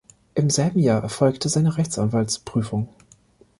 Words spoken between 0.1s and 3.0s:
Im selben Jahr erfolgte seine Rechtsanwaltsprüfung.